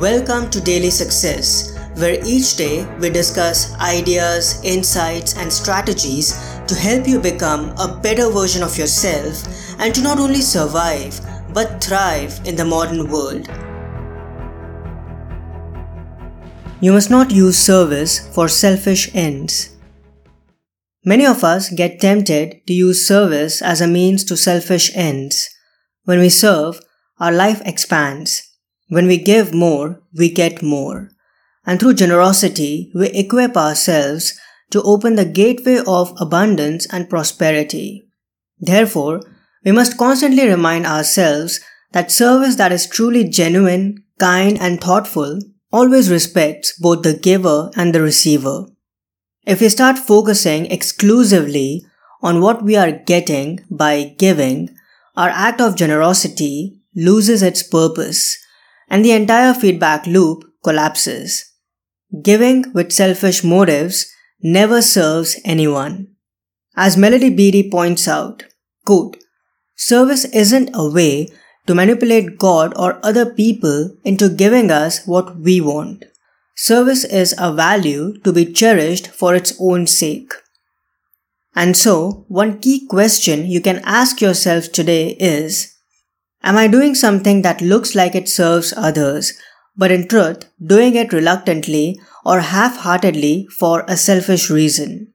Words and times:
Welcome 0.00 0.50
to 0.50 0.60
Daily 0.60 0.90
Success, 0.90 1.78
where 1.94 2.18
each 2.26 2.56
day 2.56 2.84
we 2.98 3.10
discuss 3.10 3.72
ideas, 3.74 4.60
insights, 4.64 5.36
and 5.36 5.52
strategies 5.52 6.32
to 6.66 6.74
help 6.74 7.06
you 7.06 7.20
become 7.20 7.72
a 7.78 8.00
better 8.02 8.28
version 8.28 8.64
of 8.64 8.76
yourself 8.76 9.44
and 9.78 9.94
to 9.94 10.02
not 10.02 10.18
only 10.18 10.40
survive 10.40 11.20
but 11.54 11.82
thrive 11.82 12.40
in 12.44 12.56
the 12.56 12.64
modern 12.64 13.08
world. 13.08 13.48
You 16.80 16.92
must 16.92 17.08
not 17.08 17.30
use 17.30 17.56
service 17.56 18.18
for 18.34 18.48
selfish 18.48 19.14
ends. 19.14 19.76
Many 21.04 21.24
of 21.24 21.44
us 21.44 21.70
get 21.70 22.00
tempted 22.00 22.66
to 22.66 22.72
use 22.72 23.06
service 23.06 23.62
as 23.62 23.80
a 23.80 23.86
means 23.86 24.24
to 24.24 24.36
selfish 24.36 24.90
ends. 24.96 25.48
When 26.02 26.18
we 26.18 26.30
serve, 26.30 26.80
our 27.20 27.30
life 27.30 27.62
expands. 27.64 28.53
When 28.94 29.08
we 29.08 29.18
give 29.18 29.52
more, 29.52 30.00
we 30.16 30.30
get 30.30 30.62
more. 30.62 31.10
And 31.66 31.80
through 31.80 31.94
generosity, 31.94 32.92
we 32.94 33.08
equip 33.08 33.56
ourselves 33.56 34.38
to 34.70 34.82
open 34.82 35.16
the 35.16 35.24
gateway 35.24 35.80
of 35.84 36.14
abundance 36.20 36.86
and 36.92 37.10
prosperity. 37.10 38.06
Therefore, 38.60 39.20
we 39.64 39.72
must 39.72 39.98
constantly 39.98 40.46
remind 40.46 40.86
ourselves 40.86 41.58
that 41.90 42.12
service 42.12 42.54
that 42.54 42.70
is 42.70 42.86
truly 42.86 43.28
genuine, 43.28 44.04
kind, 44.20 44.60
and 44.60 44.80
thoughtful 44.80 45.40
always 45.72 46.08
respects 46.08 46.78
both 46.78 47.02
the 47.02 47.14
giver 47.14 47.72
and 47.74 47.92
the 47.92 48.00
receiver. 48.00 48.66
If 49.44 49.60
we 49.60 49.70
start 49.70 49.98
focusing 49.98 50.66
exclusively 50.66 51.84
on 52.22 52.40
what 52.40 52.62
we 52.62 52.76
are 52.76 52.92
getting 52.92 53.58
by 53.68 54.14
giving, 54.18 54.70
our 55.16 55.30
act 55.30 55.60
of 55.60 55.74
generosity 55.74 56.78
loses 56.94 57.42
its 57.42 57.64
purpose 57.64 58.38
and 58.88 59.04
the 59.04 59.12
entire 59.12 59.54
feedback 59.54 60.06
loop 60.06 60.44
collapses. 60.62 61.52
Giving 62.22 62.72
with 62.72 62.92
selfish 62.92 63.42
motives 63.42 64.06
never 64.42 64.82
serves 64.82 65.40
anyone. 65.44 66.08
As 66.76 66.96
Melody 66.96 67.30
Beattie 67.30 67.70
points 67.70 68.06
out, 68.08 68.44
quote, 68.84 69.16
service 69.76 70.24
isn't 70.26 70.70
a 70.74 70.88
way 70.90 71.28
to 71.66 71.74
manipulate 71.74 72.38
God 72.38 72.72
or 72.76 73.00
other 73.02 73.24
people 73.26 73.96
into 74.04 74.28
giving 74.28 74.70
us 74.70 75.06
what 75.06 75.36
we 75.38 75.60
want. 75.60 76.04
Service 76.56 77.04
is 77.04 77.34
a 77.38 77.52
value 77.52 78.18
to 78.20 78.32
be 78.32 78.52
cherished 78.52 79.08
for 79.08 79.34
its 79.34 79.54
own 79.58 79.86
sake. 79.86 80.32
And 81.54 81.76
so, 81.76 82.24
one 82.28 82.58
key 82.60 82.86
question 82.86 83.46
you 83.46 83.60
can 83.60 83.80
ask 83.84 84.20
yourself 84.20 84.72
today 84.72 85.10
is 85.20 85.73
Am 86.46 86.58
I 86.58 86.68
doing 86.68 86.94
something 86.94 87.40
that 87.40 87.62
looks 87.62 87.94
like 87.94 88.14
it 88.14 88.28
serves 88.28 88.74
others, 88.76 89.32
but 89.78 89.90
in 89.90 90.06
truth, 90.06 90.44
doing 90.62 90.94
it 90.94 91.10
reluctantly 91.10 91.98
or 92.22 92.40
half 92.40 92.76
heartedly 92.76 93.46
for 93.46 93.82
a 93.88 93.96
selfish 93.96 94.50
reason? 94.50 95.14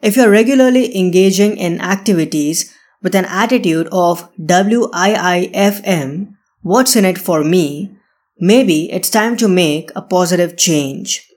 If 0.00 0.16
you're 0.16 0.30
regularly 0.30 0.96
engaging 0.98 1.58
in 1.58 1.82
activities 1.82 2.74
with 3.02 3.14
an 3.14 3.26
attitude 3.26 3.86
of 3.92 4.34
WIIFM, 4.38 6.34
what's 6.62 6.96
in 6.96 7.04
it 7.04 7.18
for 7.18 7.44
me, 7.44 7.94
maybe 8.38 8.90
it's 8.90 9.10
time 9.10 9.36
to 9.36 9.48
make 9.48 9.90
a 9.94 10.00
positive 10.00 10.56
change. 10.56 11.28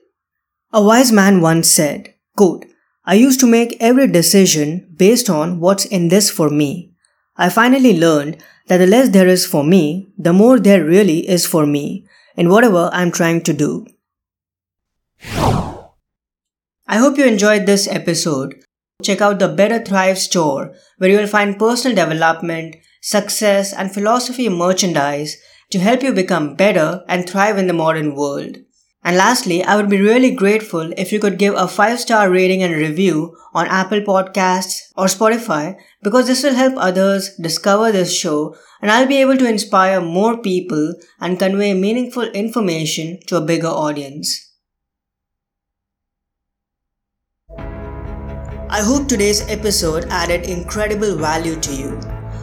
A 0.72 0.82
wise 0.82 1.12
man 1.12 1.42
once 1.42 1.68
said, 1.68 2.14
quote, 2.38 2.64
I 3.04 3.14
used 3.16 3.40
to 3.40 3.46
make 3.46 3.76
every 3.80 4.06
decision 4.06 4.88
based 4.96 5.28
on 5.28 5.60
what's 5.60 5.84
in 5.84 6.08
this 6.08 6.30
for 6.30 6.48
me. 6.48 6.94
I 7.36 7.50
finally 7.50 7.98
learned 7.98 8.42
that 8.70 8.76
the 8.76 8.86
less 8.86 9.08
there 9.08 9.26
is 9.26 9.44
for 9.44 9.64
me, 9.64 10.06
the 10.16 10.32
more 10.32 10.60
there 10.60 10.84
really 10.84 11.28
is 11.28 11.44
for 11.44 11.66
me 11.66 12.06
in 12.36 12.48
whatever 12.48 12.88
I'm 12.92 13.10
trying 13.10 13.42
to 13.42 13.52
do. 13.52 13.84
I 16.86 16.98
hope 16.98 17.18
you 17.18 17.24
enjoyed 17.24 17.66
this 17.66 17.88
episode. 17.88 18.54
Check 19.02 19.20
out 19.20 19.40
the 19.40 19.48
Better 19.48 19.84
Thrive 19.84 20.20
store 20.20 20.72
where 20.98 21.10
you 21.10 21.18
will 21.18 21.26
find 21.26 21.58
personal 21.58 21.96
development, 21.96 22.76
success, 23.02 23.72
and 23.72 23.92
philosophy 23.92 24.48
merchandise 24.48 25.36
to 25.72 25.80
help 25.80 26.04
you 26.04 26.12
become 26.12 26.54
better 26.54 27.02
and 27.08 27.28
thrive 27.28 27.58
in 27.58 27.66
the 27.66 27.72
modern 27.72 28.14
world. 28.14 28.58
And 29.02 29.16
lastly, 29.16 29.64
I 29.64 29.76
would 29.76 29.88
be 29.88 30.00
really 30.00 30.30
grateful 30.30 30.92
if 30.96 31.10
you 31.10 31.20
could 31.20 31.38
give 31.38 31.54
a 31.54 31.66
5 31.66 31.98
star 32.00 32.30
rating 32.30 32.62
and 32.62 32.74
review 32.74 33.36
on 33.54 33.66
Apple 33.66 34.00
Podcasts 34.00 34.92
or 34.96 35.06
Spotify 35.06 35.78
because 36.02 36.26
this 36.26 36.42
will 36.42 36.54
help 36.54 36.74
others 36.76 37.34
discover 37.36 37.90
this 37.90 38.14
show 38.14 38.54
and 38.82 38.90
I'll 38.90 39.08
be 39.08 39.20
able 39.20 39.38
to 39.38 39.48
inspire 39.48 40.00
more 40.00 40.36
people 40.38 40.94
and 41.20 41.38
convey 41.38 41.72
meaningful 41.74 42.24
information 42.24 43.18
to 43.26 43.36
a 43.36 43.40
bigger 43.40 43.68
audience. 43.68 44.48
I 48.72 48.82
hope 48.82 49.08
today's 49.08 49.40
episode 49.48 50.04
added 50.10 50.44
incredible 50.48 51.16
value 51.16 51.56
to 51.56 51.74
you. 51.74 52.00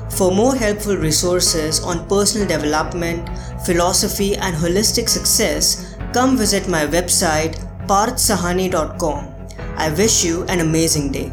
For 0.10 0.32
more 0.32 0.56
helpful 0.56 0.98
resources 0.98 1.80
on 1.82 2.08
personal 2.08 2.48
development, 2.48 3.30
philosophy, 3.66 4.36
and 4.36 4.56
holistic 4.56 5.08
success, 5.08 5.97
come 6.14 6.38
visit 6.38 6.68
my 6.68 6.86
website 6.86 7.58
parthsahani.com. 7.88 9.34
I 9.78 9.90
wish 9.92 10.24
you 10.26 10.44
an 10.46 10.60
amazing 10.60 11.12
day. 11.12 11.32